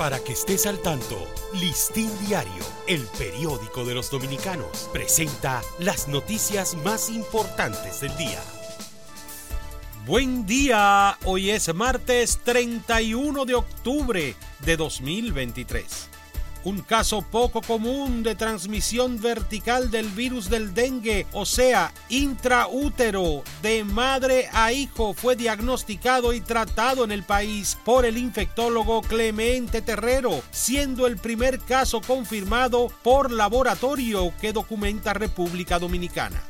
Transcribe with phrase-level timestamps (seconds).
[0.00, 6.74] Para que estés al tanto, Listín Diario, el periódico de los dominicanos, presenta las noticias
[6.76, 8.40] más importantes del día.
[10.06, 16.08] Buen día, hoy es martes 31 de octubre de 2023
[16.64, 23.84] un caso poco común de transmisión vertical del virus del dengue, o sea, intraútero, de
[23.84, 30.42] madre a hijo, fue diagnosticado y tratado en el país por el infectólogo Clemente Terrero,
[30.50, 36.49] siendo el primer caso confirmado por laboratorio que documenta República Dominicana.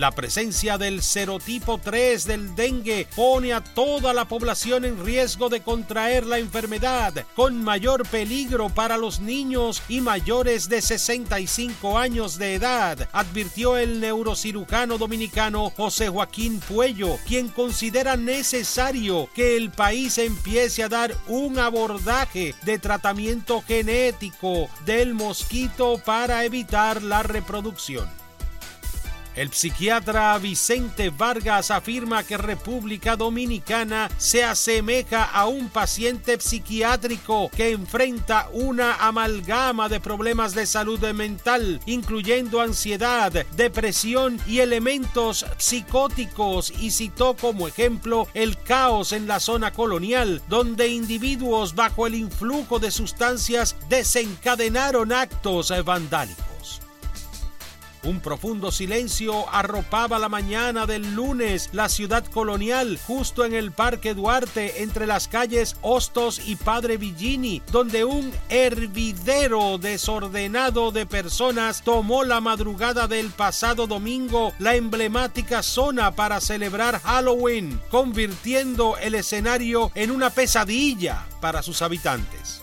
[0.00, 5.60] La presencia del serotipo 3 del dengue pone a toda la población en riesgo de
[5.60, 12.54] contraer la enfermedad, con mayor peligro para los niños y mayores de 65 años de
[12.54, 20.82] edad, advirtió el neurocirujano dominicano José Joaquín Puello, quien considera necesario que el país empiece
[20.82, 28.19] a dar un abordaje de tratamiento genético del mosquito para evitar la reproducción.
[29.36, 37.70] El psiquiatra Vicente Vargas afirma que República Dominicana se asemeja a un paciente psiquiátrico que
[37.70, 46.90] enfrenta una amalgama de problemas de salud mental, incluyendo ansiedad, depresión y elementos psicóticos, y
[46.90, 52.90] citó como ejemplo el caos en la zona colonial, donde individuos bajo el influjo de
[52.90, 56.49] sustancias desencadenaron actos vandálicos.
[58.02, 64.14] Un profundo silencio arropaba la mañana del lunes la ciudad colonial, justo en el Parque
[64.14, 72.24] Duarte, entre las calles Hostos y Padre Villini, donde un hervidero desordenado de personas tomó
[72.24, 80.10] la madrugada del pasado domingo la emblemática zona para celebrar Halloween, convirtiendo el escenario en
[80.10, 82.62] una pesadilla para sus habitantes.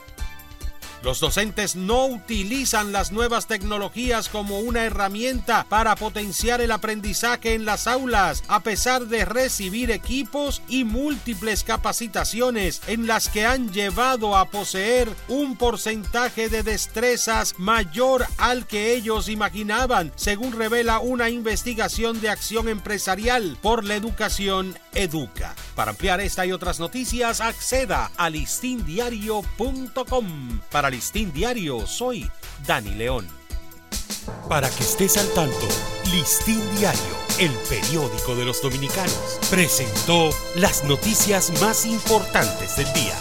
[1.03, 7.65] Los docentes no utilizan las nuevas tecnologías como una herramienta para potenciar el aprendizaje en
[7.65, 14.35] las aulas, a pesar de recibir equipos y múltiples capacitaciones en las que han llevado
[14.35, 22.19] a poseer un porcentaje de destrezas mayor al que ellos imaginaban, según revela una investigación
[22.21, 25.55] de acción empresarial por la educación Educa.
[25.75, 30.59] Para ampliar esta y otras noticias, acceda a listindiario.com.
[30.71, 32.29] Para Listín Diario, soy
[32.65, 33.27] Dani León.
[34.49, 35.67] Para que estés al tanto,
[36.11, 37.01] Listín Diario,
[37.39, 43.15] el periódico de los dominicanos, presentó las noticias más importantes del día.